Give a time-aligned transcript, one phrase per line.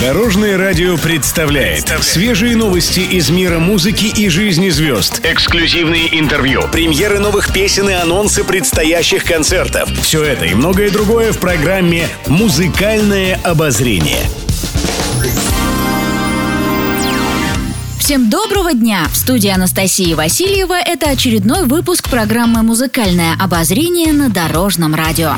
[0.00, 5.20] Дорожное радио представляет свежие новости из мира музыки и жизни звезд.
[5.22, 9.90] Эксклюзивные интервью, премьеры новых песен и анонсы предстоящих концертов.
[10.00, 14.22] Все это и многое другое в программе «Музыкальное обозрение».
[17.98, 19.06] Всем доброго дня!
[19.12, 25.34] В студии Анастасии Васильева это очередной выпуск программы «Музыкальное обозрение» на Дорожном радио.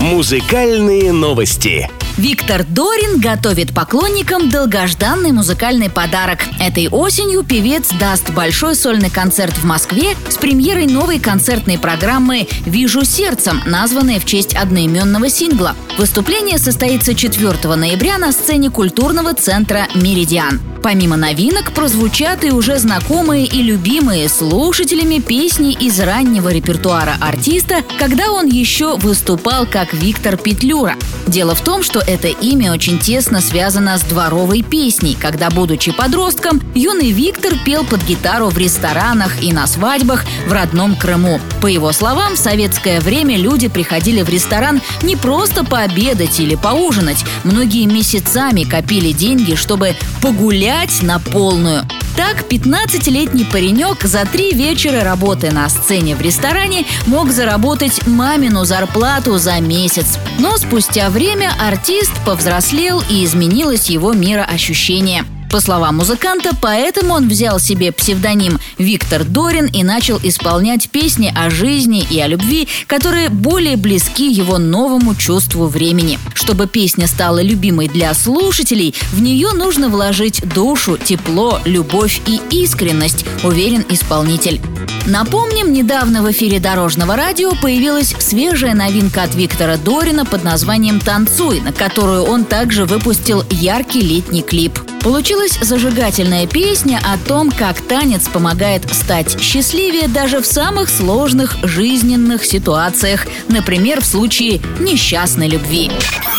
[0.00, 1.90] Музыкальные новости.
[2.16, 6.38] Виктор Дорин готовит поклонникам долгожданный музыкальный подарок.
[6.58, 13.04] Этой осенью певец даст большой сольный концерт в Москве с премьерой новой концертной программы «Вижу
[13.04, 15.76] сердцем», названной в честь одноименного сингла.
[15.98, 20.75] Выступление состоится 4 ноября на сцене культурного центра «Меридиан».
[20.86, 28.30] Помимо новинок прозвучат и уже знакомые и любимые слушателями песни из раннего репертуара артиста, когда
[28.30, 30.94] он еще выступал как Виктор Петлюра.
[31.26, 36.62] Дело в том, что это имя очень тесно связано с дворовой песней, когда, будучи подростком,
[36.72, 41.40] юный Виктор пел под гитару в ресторанах и на свадьбах в родном Крыму.
[41.60, 47.24] По его словам, в советское время люди приходили в ресторан не просто пообедать или поужинать.
[47.42, 51.84] Многие месяцами копили деньги, чтобы погулять гулять на полную.
[52.16, 59.38] Так, 15-летний паренек за три вечера работы на сцене в ресторане мог заработать мамину зарплату
[59.38, 60.18] за месяц.
[60.38, 67.58] Но спустя время артист повзрослел и изменилось его мироощущение– по словам музыканта, поэтому он взял
[67.58, 73.76] себе псевдоним Виктор Дорин и начал исполнять песни о жизни и о любви, которые более
[73.76, 76.18] близки его новому чувству времени.
[76.34, 83.24] Чтобы песня стала любимой для слушателей, в нее нужно вложить душу, тепло, любовь и искренность,
[83.42, 84.60] уверен исполнитель.
[85.06, 91.60] Напомним, недавно в эфире Дорожного радио появилась свежая новинка от Виктора Дорина под названием «Танцуй»,
[91.60, 94.80] на которую он также выпустил яркий летний клип.
[95.02, 102.44] Получилась зажигательная песня о том, как танец помогает стать счастливее даже в самых сложных жизненных
[102.44, 105.88] ситуациях, например, в случае несчастной любви.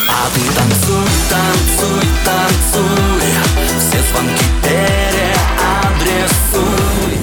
[0.10, 3.22] А ты танцуй, танцуй, танцуй,
[3.80, 5.38] все звонки переадресуй.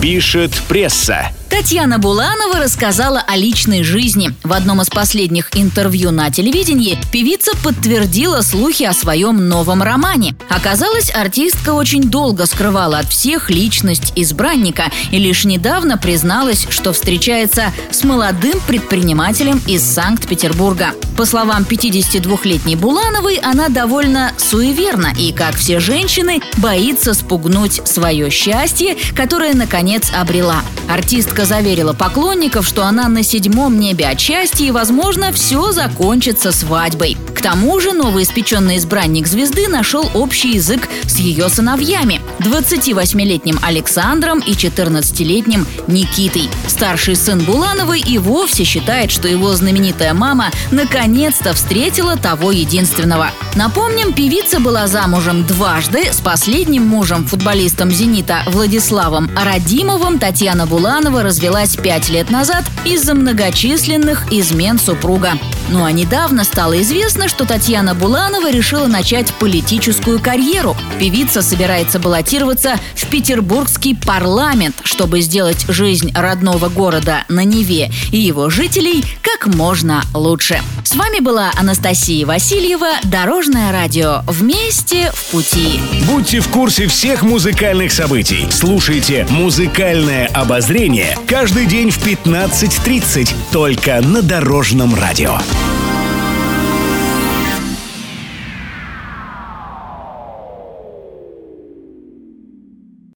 [0.01, 1.31] Пишет пресса.
[1.57, 4.35] Татьяна Буланова рассказала о личной жизни.
[4.43, 10.35] В одном из последних интервью на телевидении певица подтвердила слухи о своем новом романе.
[10.49, 17.73] Оказалось, артистка очень долго скрывала от всех личность избранника и лишь недавно призналась, что встречается
[17.93, 20.91] с молодым предпринимателем из Санкт-Петербурга.
[21.17, 28.97] По словам 52-летней Булановой, она довольно суеверна и, как все женщины, боится спугнуть свое счастье,
[29.15, 30.63] которое, наконец, обрела.
[30.89, 37.17] Артистка заверила поклонников, что она на седьмом небе от счастья и, возможно, все закончится свадьбой.
[37.44, 45.66] Тому же новоиспеченный избранник звезды нашел общий язык с ее сыновьями– 28-летним Александром и 14-летним
[45.87, 46.49] Никитой.
[46.66, 53.28] Старший сын Булановой и вовсе считает, что его знаменитая мама наконец-то встретила того единственного.
[53.56, 61.76] Напомним, певица была замужем дважды с последним мужем, футболистом «Зенита» Владиславом Радимовым Татьяна Буланова развелась
[61.76, 65.38] пять лет назад из-за многочисленных измен супруга.
[65.71, 70.77] Ну а недавно стало известно, что Татьяна Буланова решила начать политическую карьеру.
[70.99, 78.51] Певица собирается баллотироваться в петербургский парламент, чтобы сделать жизнь родного города на Неве и его
[78.51, 80.61] жителей как можно лучше.
[80.85, 84.23] С вами была Анастасия Васильева, Дорожное радио.
[84.27, 85.81] Вместе в пути.
[86.07, 88.47] Будьте в курсе всех музыкальных событий.
[88.51, 95.39] Слушайте «Музыкальное обозрение» каждый день в 15.30 только на Дорожном радио.
[95.55, 95.84] you.